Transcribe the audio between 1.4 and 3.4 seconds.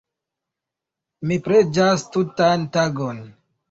preĝas tutan tagon.